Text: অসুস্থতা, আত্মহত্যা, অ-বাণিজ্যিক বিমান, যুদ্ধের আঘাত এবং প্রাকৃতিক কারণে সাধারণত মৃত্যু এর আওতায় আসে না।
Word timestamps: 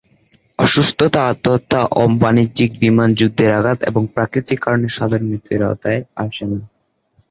অসুস্থতা, 0.59 1.21
আত্মহত্যা, 1.27 1.79
অ-বাণিজ্যিক 1.95 2.71
বিমান, 2.79 3.09
যুদ্ধের 3.13 3.51
আঘাত 3.53 3.79
এবং 3.83 4.03
প্রাকৃতিক 4.15 4.57
কারণে 4.61 4.87
সাধারণত 4.89 5.27
মৃত্যু 5.29 5.51
এর 5.55 5.61
আওতায় 5.63 6.01
আসে 6.23 6.45
না। 6.49 6.57